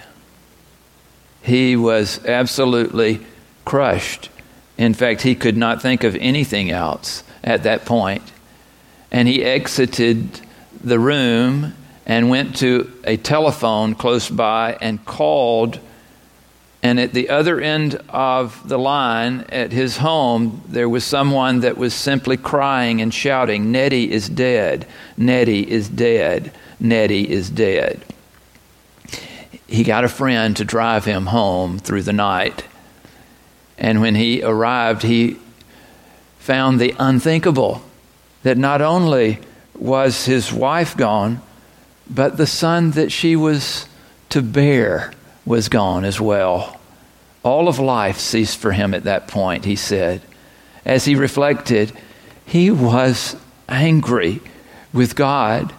He 1.43 1.77
was 1.77 2.25
absolutely 2.25 3.21
crushed. 3.67 4.31
In 4.79 4.95
fact, 4.95 5.23
he 5.23 5.35
could 5.35 5.59
not 5.59 5.83
think 5.83 6.05
of 6.05 6.17
anything 6.17 6.71
else 6.71 7.23
at 7.45 7.65
that 7.65 7.85
point 7.85 8.23
and 9.19 9.27
he 9.27 9.43
exited 9.43 10.41
the 10.81 10.97
room 10.97 11.75
and 12.07 12.31
went 12.31 12.55
to 12.55 12.89
a 13.03 13.17
telephone 13.17 13.97
close 13.97 14.31
by 14.31 14.79
and 14.81 15.05
called. 15.05 15.81
And 16.85 17.01
at 17.01 17.15
the 17.15 17.29
other 17.29 17.61
end 17.61 17.97
of 18.11 18.69
the 18.69 18.79
line 18.79 19.45
at 19.49 19.73
his 19.73 19.97
home, 19.97 20.63
there 20.69 20.89
was 20.89 21.03
someone 21.03 21.63
that 21.63 21.77
was 21.77 21.95
simply 21.95 22.37
crying 22.37 23.03
and 23.03 23.13
shouting, 23.13 23.73
Nettie 23.73 24.09
is 24.09 24.29
dead. 24.29 24.87
Nettie 25.17 25.69
is 25.69 25.89
dead. 25.89 26.53
Nettie 26.79 27.29
is 27.29 27.51
dead. 27.51 28.01
He 29.67 29.83
got 29.83 30.05
a 30.05 30.09
friend 30.09 30.57
to 30.59 30.65
drive 30.65 31.07
him 31.07 31.27
home 31.27 31.81
through 31.81 32.03
the 32.03 32.13
night. 32.13 32.63
And 33.79 34.01
when 34.01 34.15
he 34.15 34.45
arrived, 34.45 35.03
he 35.03 35.39
found 36.39 36.79
the 36.79 36.95
unthinkable 37.01 37.83
that 38.43 38.59
not 38.59 38.81
only 38.81 39.39
was 39.75 40.25
his 40.27 40.53
wife 40.53 40.97
gone, 40.97 41.41
but 42.09 42.37
the 42.37 42.47
son 42.47 42.93
that 42.93 43.13
she 43.13 43.37
was 43.37 43.87
to 44.31 44.43
bear 44.43 45.13
was 45.45 45.69
gone 45.69 46.05
as 46.05 46.21
well. 46.21 46.81
All 47.43 47.69
of 47.69 47.79
life 47.79 48.19
ceased 48.19 48.59
for 48.59 48.73
him 48.73 48.95
at 48.95 49.05
that 49.05 49.29
point, 49.29 49.65
he 49.65 49.77
said. 49.77 50.23
As 50.85 51.05
he 51.05 51.15
reflected, 51.15 51.93
he 52.45 52.71
was 52.71 53.37
angry 53.69 54.41
with 54.93 55.17
God 55.17 55.73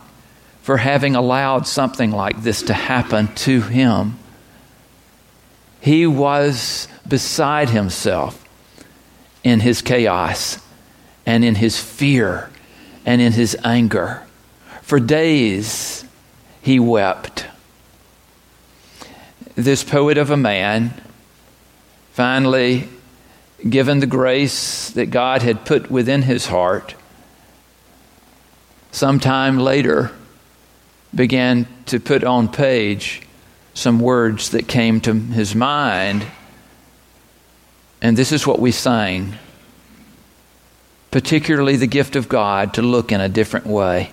for 0.62 0.78
having 0.78 1.16
allowed 1.16 1.68
something 1.68 2.12
like 2.12 2.44
this 2.44 2.62
to 2.64 2.74
happen 2.74 3.34
to 3.36 3.62
him. 3.62 4.18
He 5.82 6.06
was 6.06 6.88
beside 7.08 7.70
himself 7.70 8.44
in 9.44 9.62
his 9.62 9.82
chaos 9.82 10.60
and 11.30 11.46
in 11.46 11.54
his 11.54 11.80
fear 11.80 12.50
and 13.06 13.22
in 13.22 13.32
his 13.32 13.56
anger. 13.64 14.24
For 14.82 15.00
days 15.00 16.04
he 16.60 16.80
wept. 16.80 17.46
This 19.54 19.84
poet 19.84 20.18
of 20.18 20.32
a 20.32 20.38
man, 20.38 20.92
finally 22.14 22.90
given 23.70 24.00
the 24.00 24.08
grace 24.08 24.90
that 24.90 25.12
God 25.12 25.44
had 25.44 25.66
put 25.66 25.92
within 25.92 26.24
his 26.24 26.48
heart, 26.48 26.96
sometime 28.92 29.60
later 29.60 30.12
began 31.14 31.68
to 31.86 32.00
put 32.00 32.24
on 32.24 32.48
page 32.48 33.22
some 33.76 34.00
words 34.00 34.50
that 34.50 34.68
came 34.68 35.00
to 35.02 35.14
his 35.14 35.54
mind. 35.54 36.26
And 38.02 38.18
this 38.18 38.32
is 38.32 38.48
what 38.48 38.60
we 38.60 38.72
sang 38.72 39.38
particularly 41.12 41.76
the 41.76 41.88
gift 41.88 42.16
of 42.16 42.30
God, 42.30 42.74
to 42.76 42.82
look 42.82 43.12
in 43.12 43.22
a 43.22 43.30
different 43.30 43.66
way. 43.66 44.12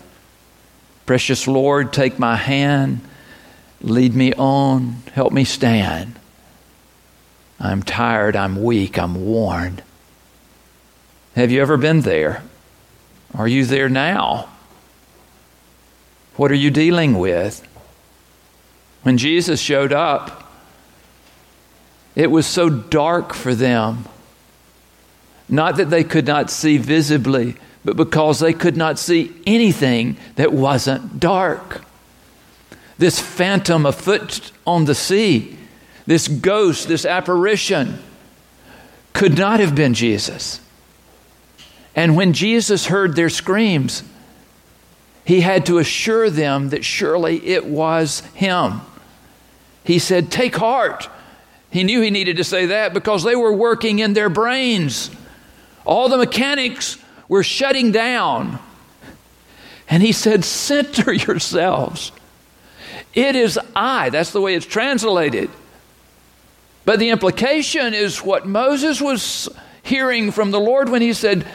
Precious 1.04 1.46
Lord, 1.46 1.92
take 1.92 2.18
my 2.18 2.36
hand, 2.36 3.00
lead 3.80 4.14
me 4.14 4.32
on, 4.34 5.02
help 5.12 5.32
me 5.32 5.44
stand. 5.44 6.18
I'm 7.60 7.82
tired, 7.82 8.36
I'm 8.36 8.62
weak, 8.62 8.98
I'm 8.98 9.24
worn. 9.26 9.80
Have 11.34 11.50
you 11.50 11.60
ever 11.60 11.76
been 11.76 12.00
there? 12.00 12.42
Are 13.34 13.48
you 13.48 13.64
there 13.64 13.88
now? 13.88 14.48
What 16.36 16.50
are 16.50 16.54
you 16.54 16.70
dealing 16.70 17.18
with? 17.18 17.66
When 19.02 19.18
Jesus 19.18 19.60
showed 19.60 19.92
up, 19.92 20.50
it 22.14 22.30
was 22.30 22.46
so 22.46 22.70
dark 22.70 23.34
for 23.34 23.54
them 23.54 24.06
not 25.48 25.76
that 25.76 25.90
they 25.90 26.04
could 26.04 26.26
not 26.26 26.50
see 26.50 26.76
visibly, 26.76 27.56
but 27.84 27.96
because 27.96 28.40
they 28.40 28.52
could 28.52 28.76
not 28.76 28.98
see 28.98 29.32
anything 29.46 30.16
that 30.34 30.52
wasn't 30.52 31.20
dark. 31.20 31.84
This 32.98 33.20
phantom 33.20 33.86
afoot 33.86 34.50
on 34.66 34.86
the 34.86 34.94
sea, 34.94 35.56
this 36.06 36.28
ghost, 36.28 36.88
this 36.88 37.04
apparition, 37.04 37.98
could 39.12 39.38
not 39.38 39.60
have 39.60 39.74
been 39.74 39.94
Jesus. 39.94 40.60
And 41.94 42.16
when 42.16 42.32
Jesus 42.32 42.86
heard 42.86 43.16
their 43.16 43.30
screams, 43.30 44.02
he 45.24 45.40
had 45.40 45.66
to 45.66 45.78
assure 45.78 46.28
them 46.28 46.68
that 46.68 46.84
surely 46.84 47.44
it 47.46 47.66
was 47.66 48.20
him. 48.34 48.82
He 49.84 49.98
said, 49.98 50.30
Take 50.30 50.56
heart. 50.56 51.08
He 51.70 51.84
knew 51.84 52.00
he 52.00 52.10
needed 52.10 52.36
to 52.36 52.44
say 52.44 52.66
that 52.66 52.94
because 52.94 53.24
they 53.24 53.36
were 53.36 53.52
working 53.52 53.98
in 53.98 54.12
their 54.12 54.28
brains. 54.28 55.10
All 55.86 56.08
the 56.08 56.18
mechanics 56.18 56.98
were 57.28 57.42
shutting 57.42 57.92
down. 57.92 58.58
And 59.88 60.02
he 60.02 60.12
said, 60.12 60.44
Center 60.44 61.12
yourselves. 61.12 62.12
It 63.14 63.36
is 63.36 63.58
I. 63.74 64.10
That's 64.10 64.32
the 64.32 64.40
way 64.40 64.54
it's 64.54 64.66
translated. 64.66 65.48
But 66.84 66.98
the 66.98 67.10
implication 67.10 67.94
is 67.94 68.22
what 68.22 68.46
Moses 68.46 69.00
was 69.00 69.48
hearing 69.82 70.32
from 70.32 70.50
the 70.50 70.60
Lord 70.60 70.88
when 70.88 71.02
he 71.02 71.12
said, 71.12 71.46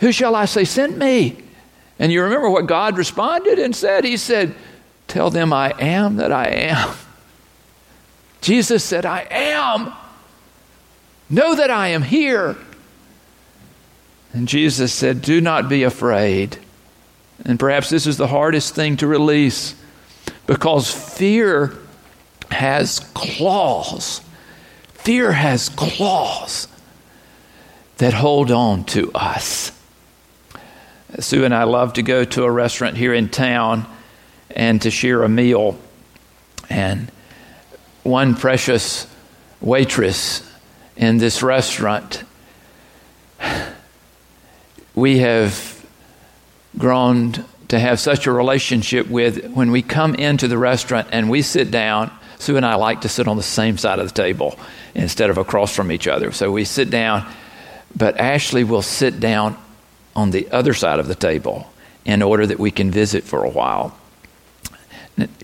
Who 0.00 0.12
shall 0.12 0.34
I 0.34 0.46
say 0.46 0.64
sent 0.64 0.96
me? 0.98 1.36
And 1.98 2.10
you 2.10 2.22
remember 2.22 2.50
what 2.50 2.66
God 2.66 2.96
responded 2.96 3.58
and 3.58 3.76
said? 3.76 4.04
He 4.04 4.16
said, 4.16 4.54
Tell 5.06 5.30
them 5.30 5.52
I 5.52 5.70
am 5.78 6.16
that 6.16 6.32
I 6.32 6.48
am. 6.48 6.94
Jesus 8.40 8.84
said, 8.84 9.04
I 9.06 9.26
am. 9.30 9.92
Know 11.30 11.54
that 11.54 11.70
I 11.70 11.88
am 11.88 12.02
here. 12.02 12.56
And 14.32 14.46
Jesus 14.46 14.92
said, 14.92 15.22
Do 15.22 15.40
not 15.40 15.68
be 15.68 15.82
afraid. 15.82 16.58
And 17.44 17.58
perhaps 17.58 17.88
this 17.88 18.06
is 18.06 18.16
the 18.16 18.26
hardest 18.26 18.74
thing 18.74 18.96
to 18.98 19.06
release 19.06 19.74
because 20.46 20.92
fear 20.92 21.76
has 22.50 23.00
claws. 23.14 24.20
Fear 24.94 25.32
has 25.32 25.68
claws 25.68 26.68
that 27.98 28.12
hold 28.12 28.50
on 28.50 28.84
to 28.84 29.12
us. 29.12 29.72
Sue 31.18 31.44
and 31.44 31.54
I 31.54 31.64
love 31.64 31.94
to 31.94 32.02
go 32.02 32.24
to 32.24 32.44
a 32.44 32.50
restaurant 32.50 32.96
here 32.96 33.14
in 33.14 33.28
town 33.28 33.86
and 34.50 34.82
to 34.82 34.90
share 34.90 35.22
a 35.22 35.28
meal. 35.28 35.78
And 36.68 37.10
one 38.02 38.34
precious 38.34 39.06
waitress 39.60 40.48
in 40.96 41.18
this 41.18 41.42
restaurant, 41.42 42.24
we 44.98 45.18
have 45.18 45.86
grown 46.76 47.44
to 47.68 47.78
have 47.78 48.00
such 48.00 48.26
a 48.26 48.32
relationship 48.32 49.08
with 49.08 49.50
when 49.52 49.70
we 49.70 49.82
come 49.82 50.14
into 50.14 50.48
the 50.48 50.58
restaurant 50.58 51.08
and 51.12 51.30
we 51.30 51.42
sit 51.42 51.70
down. 51.70 52.10
Sue 52.38 52.56
and 52.56 52.64
I 52.64 52.76
like 52.76 53.02
to 53.02 53.08
sit 53.08 53.28
on 53.28 53.36
the 53.36 53.42
same 53.42 53.78
side 53.78 53.98
of 53.98 54.08
the 54.08 54.14
table 54.14 54.58
instead 54.94 55.30
of 55.30 55.38
across 55.38 55.74
from 55.74 55.90
each 55.92 56.06
other. 56.06 56.32
So 56.32 56.50
we 56.50 56.64
sit 56.64 56.90
down, 56.90 57.26
but 57.96 58.18
Ashley 58.18 58.64
will 58.64 58.82
sit 58.82 59.20
down 59.20 59.56
on 60.14 60.30
the 60.30 60.50
other 60.50 60.74
side 60.74 60.98
of 60.98 61.08
the 61.08 61.14
table 61.14 61.70
in 62.04 62.22
order 62.22 62.46
that 62.46 62.58
we 62.58 62.70
can 62.70 62.90
visit 62.90 63.24
for 63.24 63.44
a 63.44 63.50
while. 63.50 63.96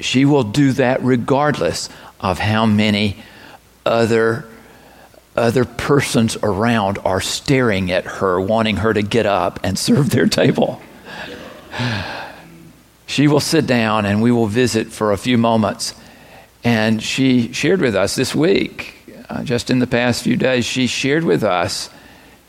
She 0.00 0.25
will 0.25 0.44
do 0.44 0.73
that 0.73 1.02
regardless 1.02 1.88
of 2.20 2.38
how 2.38 2.64
many 2.64 3.23
other 3.84 4.46
other 5.36 5.64
persons 5.64 6.36
around 6.42 6.98
are 7.04 7.20
staring 7.20 7.90
at 7.90 8.04
her, 8.04 8.40
wanting 8.40 8.76
her 8.76 8.92
to 8.92 9.02
get 9.02 9.26
up 9.26 9.60
and 9.62 9.78
serve 9.78 10.10
their 10.10 10.26
table. 10.26 10.80
She 13.06 13.28
will 13.28 13.40
sit 13.40 13.66
down 13.66 14.06
and 14.06 14.22
we 14.22 14.32
will 14.32 14.46
visit 14.46 14.88
for 14.88 15.12
a 15.12 15.16
few 15.18 15.36
moments. 15.36 15.94
And 16.62 17.02
she 17.02 17.52
shared 17.52 17.80
with 17.80 17.94
us 17.94 18.14
this 18.14 18.34
week, 18.34 18.94
uh, 19.28 19.44
just 19.44 19.70
in 19.70 19.78
the 19.78 19.86
past 19.86 20.22
few 20.22 20.36
days, 20.36 20.64
she 20.64 20.86
shared 20.86 21.24
with 21.24 21.44
us. 21.44 21.90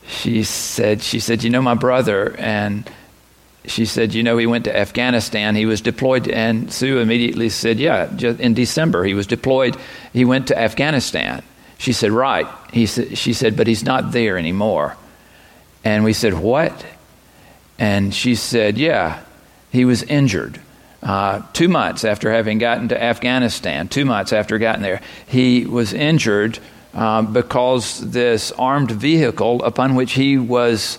She 0.08 0.44
said, 0.44 1.02
she 1.02 1.20
said, 1.20 1.42
you 1.42 1.50
know, 1.50 1.60
my 1.60 1.74
brother 1.74 2.34
and 2.38 2.90
she 3.66 3.84
said, 3.84 4.14
You 4.14 4.22
know, 4.22 4.36
he 4.38 4.46
went 4.46 4.64
to 4.64 4.76
Afghanistan. 4.76 5.56
He 5.56 5.66
was 5.66 5.80
deployed. 5.80 6.28
And 6.28 6.72
Sue 6.72 6.98
immediately 6.98 7.48
said, 7.48 7.78
Yeah, 7.78 8.10
in 8.16 8.54
December, 8.54 9.04
he 9.04 9.14
was 9.14 9.26
deployed. 9.26 9.76
He 10.12 10.24
went 10.24 10.48
to 10.48 10.58
Afghanistan. 10.58 11.42
She 11.78 11.92
said, 11.92 12.10
Right. 12.10 12.46
He 12.72 12.86
said, 12.86 13.18
she 13.18 13.32
said, 13.32 13.56
But 13.56 13.66
he's 13.66 13.84
not 13.84 14.12
there 14.12 14.38
anymore. 14.38 14.96
And 15.84 16.04
we 16.04 16.12
said, 16.12 16.34
What? 16.34 16.84
And 17.78 18.14
she 18.14 18.34
said, 18.34 18.78
Yeah, 18.78 19.22
he 19.70 19.84
was 19.84 20.02
injured. 20.02 20.60
Uh, 21.02 21.42
two 21.52 21.68
months 21.68 22.04
after 22.04 22.32
having 22.32 22.58
gotten 22.58 22.88
to 22.88 23.00
Afghanistan, 23.00 23.86
two 23.86 24.04
months 24.04 24.32
after 24.32 24.58
gotten 24.58 24.82
there, 24.82 25.00
he 25.26 25.66
was 25.66 25.92
injured 25.92 26.58
um, 26.94 27.32
because 27.32 28.00
this 28.00 28.50
armed 28.52 28.90
vehicle 28.90 29.62
upon 29.62 29.94
which 29.94 30.12
he 30.12 30.38
was 30.38 30.98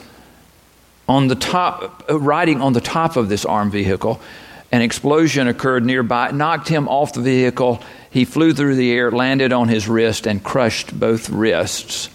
on 1.10 1.28
the 1.28 1.36
top, 1.36 2.06
riding 2.10 2.62
on 2.62 2.74
the 2.74 2.82
top 2.82 3.16
of 3.16 3.30
this 3.30 3.46
armed 3.46 3.72
vehicle. 3.72 4.22
An 4.72 4.82
explosion 4.82 5.48
occurred 5.48 5.86
nearby, 5.86 6.32
knocked 6.32 6.68
him 6.68 6.88
off 6.88 7.14
the 7.14 7.22
vehicle. 7.22 7.82
He 8.10 8.26
flew 8.26 8.54
through 8.54 8.76
the 8.76 8.92
air, 8.92 9.12
landed 9.12 9.54
on 9.54 9.68
his 9.68 9.88
wrist, 9.88 10.28
and 10.28 10.44
crushed 10.44 10.98
both 10.98 11.30
wrists. 11.30 12.10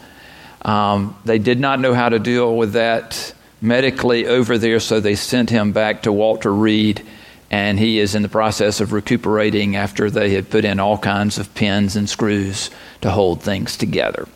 Um, 0.63 1.17
they 1.25 1.39
did 1.39 1.61
not 1.61 1.81
know 1.81 1.95
how 1.95 2.09
to 2.09 2.19
deal 2.19 2.57
with 2.57 2.73
that 2.73 3.35
medically 3.61 4.27
over 4.27 4.59
there, 4.59 4.81
so 4.81 5.01
they 5.01 5.15
sent 5.15 5.51
him 5.51 5.73
back 5.73 6.03
to 6.03 6.13
Walter 6.13 6.53
Reed, 6.53 7.03
and 7.51 7.79
he 7.79 7.99
is 7.99 8.15
in 8.15 8.23
the 8.23 8.29
process 8.29 8.81
of 8.81 8.93
recuperating 8.93 9.77
after 9.77 10.11
they 10.11 10.31
had 10.31 10.51
put 10.51 10.65
in 10.65 10.81
all 10.81 10.99
kinds 10.99 11.39
of 11.39 11.53
pins 11.55 11.97
and 11.97 12.09
screws 12.09 12.71
to 13.03 13.11
hold 13.11 13.43
things 13.43 13.77
together. 13.77 14.27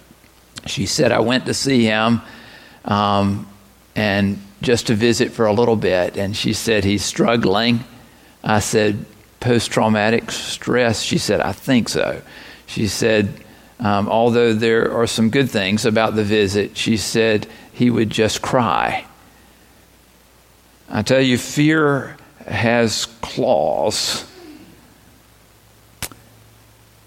She 0.66 0.86
said, 0.86 1.12
I 1.12 1.20
went 1.20 1.46
to 1.46 1.54
see 1.54 1.84
him. 1.84 2.20
Um, 2.84 3.48
and 3.96 4.38
just 4.62 4.86
to 4.88 4.94
visit 4.94 5.32
for 5.32 5.46
a 5.46 5.52
little 5.52 5.74
bit. 5.74 6.16
And 6.16 6.36
she 6.36 6.52
said, 6.52 6.84
He's 6.84 7.04
struggling. 7.04 7.84
I 8.44 8.60
said, 8.60 9.04
Post 9.40 9.70
traumatic 9.70 10.30
stress? 10.30 11.02
She 11.02 11.18
said, 11.18 11.40
I 11.40 11.52
think 11.52 11.88
so. 11.88 12.22
She 12.66 12.88
said, 12.88 13.32
um, 13.78 14.08
although 14.08 14.52
there 14.54 14.92
are 14.92 15.06
some 15.06 15.30
good 15.30 15.50
things 15.50 15.84
about 15.84 16.16
the 16.16 16.24
visit, 16.24 16.76
she 16.76 16.96
said 16.96 17.46
he 17.72 17.90
would 17.90 18.10
just 18.10 18.42
cry. 18.42 19.04
I 20.88 21.02
tell 21.02 21.20
you, 21.20 21.36
fear 21.36 22.16
has 22.46 23.06
claws. 23.20 24.24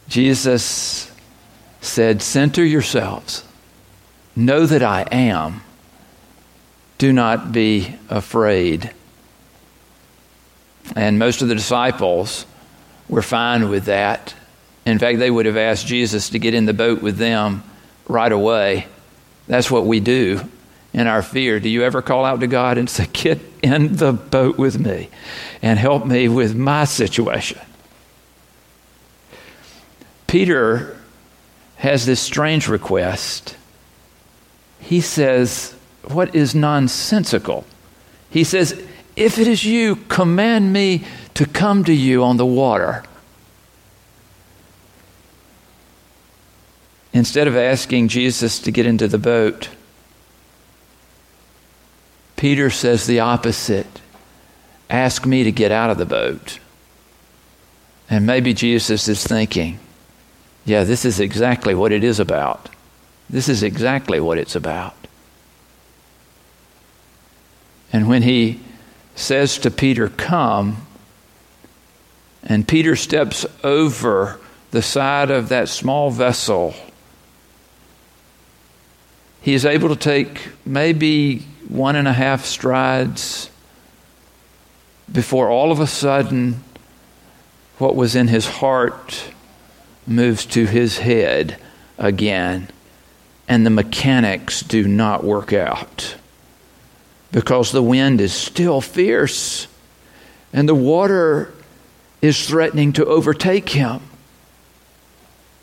Jesus 0.08 1.12
said, 1.82 2.22
Center 2.22 2.64
yourselves. 2.64 3.44
Know 4.36 4.66
that 4.66 4.84
I 4.84 5.04
am 5.12 5.62
do 7.00 7.14
not 7.14 7.52
be 7.52 7.96
afraid. 8.10 8.92
And 10.96 11.20
most 11.20 11.42
of 11.42 11.48
the 11.48 11.56
disciples 11.56 12.46
were 13.08 13.22
fine 13.22 13.70
with 13.70 13.86
that. 13.86 14.34
In 14.86 15.00
fact, 15.00 15.20
they 15.20 15.30
would 15.30 15.46
have 15.46 15.58
asked 15.58 15.88
Jesus 15.88 16.30
to 16.30 16.40
get 16.40 16.54
in 16.54 16.66
the 16.66 16.74
boat 16.74 17.02
with 17.02 17.18
them 17.18 17.64
right 18.08 18.32
away. 18.32 18.88
That's 19.48 19.70
what 19.70 19.86
we 19.86 20.00
do 20.00 20.42
in 20.94 21.08
our 21.08 21.22
fear. 21.22 21.60
Do 21.60 21.70
you 21.70 21.84
ever 21.84 22.02
call 22.02 22.26
out 22.26 22.40
to 22.40 22.48
God 22.48 22.78
and 22.78 22.90
say, 22.90 23.08
Get 23.14 23.40
in 23.62 23.96
the 23.96 24.14
boat 24.14 24.58
with 24.58 24.80
me 24.80 25.10
and 25.62 25.78
help 25.78 26.06
me 26.06 26.28
with 26.28 26.56
my 26.56 26.86
situation? 26.86 27.60
Peter 30.28 30.98
has 31.78 32.06
this 32.06 32.20
strange 32.20 32.68
request. 32.68 33.56
He 34.80 35.02
says, 35.02 35.76
what 36.04 36.36
is 36.36 36.56
nonsensical. 36.56 37.66
He 38.30 38.44
says, 38.44 38.82
If 39.20 39.38
it 39.38 39.48
is 39.48 39.66
you, 39.66 39.98
command 39.98 40.72
me 40.72 41.04
to 41.34 41.46
come 41.46 41.84
to 41.84 41.94
you 41.94 42.24
on 42.24 42.38
the 42.38 42.46
water. 42.46 43.04
Instead 47.12 47.46
of 47.46 47.58
asking 47.58 48.08
Jesus 48.08 48.60
to 48.60 48.72
get 48.72 48.86
into 48.86 49.10
the 49.10 49.18
boat, 49.18 49.68
Peter 52.38 52.70
says 52.70 53.08
the 53.08 53.20
opposite 53.20 54.00
ask 54.90 55.26
me 55.26 55.44
to 55.44 55.52
get 55.52 55.74
out 55.74 55.90
of 55.90 55.98
the 55.98 56.06
boat. 56.06 56.60
And 58.10 58.26
maybe 58.26 58.54
Jesus 58.54 59.10
is 59.10 59.28
thinking, 59.28 59.80
yeah, 60.64 60.86
this 60.86 61.04
is 61.04 61.20
exactly 61.20 61.76
what 61.76 61.92
it 61.92 62.06
is 62.06 62.22
about. 62.22 62.70
This 63.30 63.50
is 63.50 63.64
exactly 63.64 64.22
what 64.22 64.38
it's 64.38 64.56
about. 64.56 64.96
And 67.92 68.08
when 68.08 68.22
he 68.22 68.62
says 69.20 69.58
to 69.60 69.72
Peter, 69.72 70.10
Come, 70.10 70.88
and 72.44 72.68
Peter 72.68 72.96
steps 72.96 73.46
over 73.64 74.40
the 74.72 74.82
side 74.82 75.30
of 75.30 75.50
that 75.50 75.68
small 75.68 76.10
vessel, 76.10 76.74
he 79.42 79.54
is 79.54 79.66
able 79.66 79.90
to 79.90 79.96
take 79.96 80.50
maybe 80.66 81.40
one 81.68 81.96
and 81.96 82.08
a 82.08 82.14
half 82.14 82.46
strides 82.46 83.50
before 85.12 85.50
all 85.50 85.72
of 85.72 85.80
a 85.80 85.88
sudden 85.88 86.64
what 87.78 87.96
was 87.96 88.16
in 88.16 88.28
his 88.28 88.46
heart 88.46 89.32
moves 90.06 90.46
to 90.46 90.66
his 90.66 91.00
head 91.00 91.58
again, 91.98 92.70
and 93.48 93.66
the 93.66 93.70
mechanics 93.70 94.62
do 94.62 94.88
not 94.88 95.24
work 95.24 95.54
out 95.54 96.16
because 97.32 97.72
the 97.72 97.84
wind 97.84 98.22
is 98.22 98.34
still 98.34 98.82
fierce 98.82 99.68
and 100.54 100.68
the 100.68 100.76
water 100.76 101.54
is 102.22 102.48
threatening 102.48 102.94
to 102.94 103.06
overtake 103.06 103.70
him. 103.70 104.02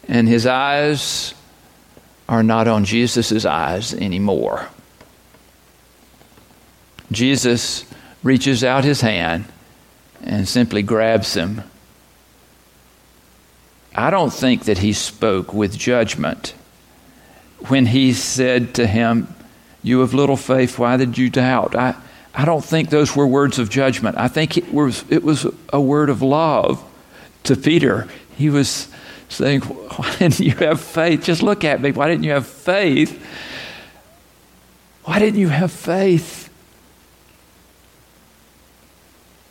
And 0.08 0.28
his 0.28 0.46
eyes 0.46 1.34
are 2.28 2.42
not 2.42 2.68
on 2.68 2.84
Jesus' 2.84 3.44
eyes 3.44 3.92
anymore. 3.94 4.68
Jesus 7.12 7.84
reaches 8.22 8.64
out 8.64 8.84
his 8.84 9.00
hand 9.00 9.44
and 10.22 10.48
simply 10.48 10.82
grabs 10.82 11.34
him. 11.34 11.62
I 13.94 14.10
don't 14.10 14.32
think 14.32 14.64
that 14.64 14.78
he 14.78 14.92
spoke 14.92 15.52
with 15.52 15.76
judgment 15.76 16.54
when 17.68 17.86
he 17.86 18.12
said 18.12 18.74
to 18.74 18.86
him, 18.86 19.34
you 19.86 20.02
of 20.02 20.12
little 20.12 20.36
faith, 20.36 20.80
why 20.80 20.96
did 20.96 21.16
you 21.16 21.30
doubt? 21.30 21.76
I, 21.76 21.94
I 22.34 22.44
don't 22.44 22.64
think 22.64 22.90
those 22.90 23.14
were 23.14 23.26
words 23.26 23.60
of 23.60 23.70
judgment. 23.70 24.18
I 24.18 24.26
think 24.26 24.58
it 24.58 24.74
was, 24.74 25.04
it 25.08 25.22
was 25.22 25.46
a 25.72 25.80
word 25.80 26.10
of 26.10 26.22
love 26.22 26.82
to 27.44 27.54
Peter. 27.54 28.08
He 28.36 28.50
was 28.50 28.88
saying, 29.28 29.60
Why 29.60 30.16
didn't 30.16 30.40
you 30.40 30.50
have 30.56 30.80
faith? 30.80 31.22
Just 31.22 31.40
look 31.40 31.62
at 31.62 31.80
me. 31.80 31.92
Why 31.92 32.08
didn't 32.08 32.24
you 32.24 32.32
have 32.32 32.48
faith? 32.48 33.24
Why 35.04 35.20
didn't 35.20 35.38
you 35.38 35.48
have 35.48 35.70
faith? 35.70 36.50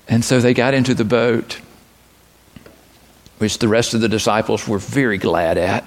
And 0.10 0.24
so 0.24 0.42
they 0.42 0.54
got 0.54 0.74
into 0.74 0.94
the 0.94 1.06
boat, 1.06 1.62
which 3.38 3.60
the 3.60 3.70
rest 3.70 3.94
of 3.94 4.02
the 4.02 4.10
disciples 4.10 4.68
were 4.68 4.80
very 4.80 5.18
glad 5.18 5.58
at 5.58 5.86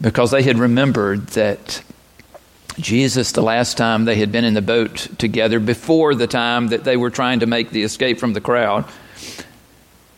because 0.00 0.30
they 0.32 0.42
had 0.42 0.58
remembered 0.58 1.28
that 1.28 1.82
Jesus, 2.78 3.32
the 3.32 3.42
last 3.42 3.76
time 3.76 4.04
they 4.04 4.16
had 4.16 4.32
been 4.32 4.44
in 4.44 4.54
the 4.54 4.62
boat 4.62 5.08
together, 5.18 5.60
before 5.60 6.14
the 6.14 6.26
time 6.26 6.68
that 6.68 6.84
they 6.84 6.96
were 6.96 7.10
trying 7.10 7.40
to 7.40 7.46
make 7.46 7.70
the 7.70 7.82
escape 7.82 8.18
from 8.18 8.32
the 8.32 8.40
crowd, 8.40 8.84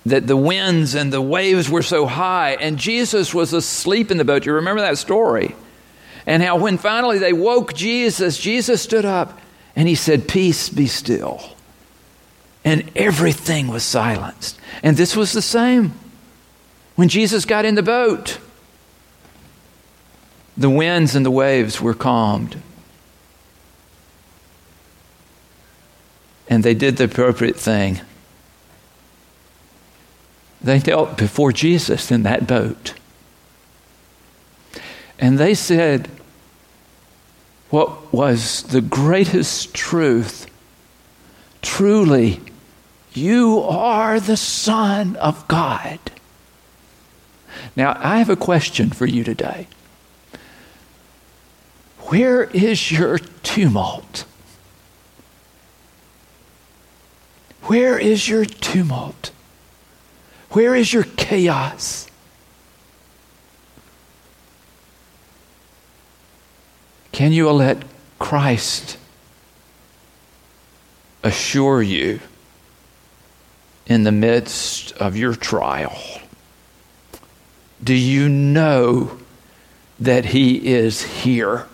that 0.07 0.27
the 0.27 0.37
winds 0.37 0.95
and 0.95 1.13
the 1.13 1.21
waves 1.21 1.69
were 1.69 1.83
so 1.83 2.07
high, 2.07 2.53
and 2.61 2.79
Jesus 2.79 3.35
was 3.35 3.53
asleep 3.53 4.11
in 4.11 4.19
the 4.19 4.25
boat. 4.25 4.47
You 4.47 4.55
remember 4.55 4.81
that 4.81 4.99
story? 4.99 5.55
And 6.27 6.43
how 6.43 6.57
when 6.57 6.79
finally 6.79 7.19
they 7.19 7.33
woke 7.33 7.75
Jesus, 7.75 8.39
Jesus 8.39 8.83
stood 8.83 9.05
up 9.05 9.39
and 9.75 9.89
he 9.89 9.95
said, 9.95 10.29
Peace 10.29 10.69
be 10.69 10.87
still. 10.87 11.41
And 12.65 12.91
everything 12.97 13.69
was 13.69 13.85
silenced. 13.85 14.59
And 14.83 14.97
this 14.97 15.15
was 15.15 15.33
the 15.33 15.43
same 15.43 15.93
when 16.97 17.09
Jesus 17.09 17.45
got 17.45 17.65
in 17.65 17.77
the 17.77 17.83
boat. 17.83 18.39
The 20.57 20.71
winds 20.71 21.15
and 21.15 21.27
the 21.27 21.31
waves 21.31 21.81
were 21.81 21.95
calmed. 21.95 22.61
And 26.49 26.63
they 26.63 26.75
did 26.75 26.97
the 26.97 27.05
appropriate 27.05 27.57
thing. 27.57 28.01
They 30.63 30.81
knelt 30.81 31.19
before 31.19 31.53
Jesus 31.53 32.11
in 32.11 32.23
that 32.23 32.47
boat. 32.47 32.95
And 35.19 35.39
they 35.39 35.55
said 35.55 36.09
what 37.71 38.13
was 38.13 38.63
the 38.65 38.81
greatest 38.81 39.75
truth. 39.75 40.47
Truly, 41.63 42.41
you 43.13 43.61
are 43.61 44.21
the 44.21 44.37
Son 44.37 45.17
of 45.17 45.47
God. 45.49 45.99
Now, 47.75 47.97
I 47.99 48.19
have 48.19 48.31
a 48.31 48.37
question 48.37 48.91
for 48.91 49.07
you 49.07 49.25
today. 49.25 49.67
Where 52.07 52.45
is 52.45 52.93
your 52.93 53.19
tumult? 53.19 54.25
Where 57.63 57.99
is 57.99 58.29
your 58.29 58.45
tumult? 58.45 59.33
Where 60.51 60.77
is 60.77 60.93
your 60.93 61.03
chaos? 61.03 62.07
Can 67.11 67.33
you 67.33 67.51
let 67.51 67.83
Christ 68.21 68.99
assure 71.25 71.83
you 71.83 72.21
in 73.87 74.05
the 74.05 74.13
midst 74.13 74.93
of 74.93 75.17
your 75.17 75.35
trial? 75.35 75.99
Do 77.83 77.95
you 77.95 78.29
know 78.29 79.19
that 79.99 80.27
He 80.27 80.69
is 80.69 81.03
here? 81.03 81.67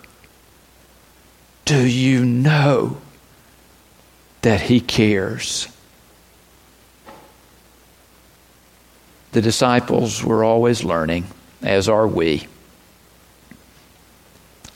Do 1.73 1.87
you 1.87 2.23
know 2.23 2.97
that 4.43 4.61
He 4.61 4.79
cares? 4.79 5.67
The 9.31 9.41
disciples 9.41 10.23
were 10.23 10.43
always 10.43 10.83
learning, 10.83 11.25
as 11.63 11.89
are 11.89 12.07
we. 12.07 12.45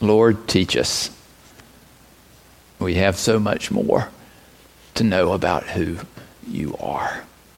Lord, 0.02 0.48
teach 0.48 0.76
us. 0.76 1.12
We 2.80 2.96
have 2.96 3.16
so 3.16 3.40
much 3.40 3.70
more 3.70 4.10
to 4.96 5.04
know 5.04 5.34
about 5.34 5.66
who 5.66 6.00
you 6.48 6.76
are. 6.80 7.26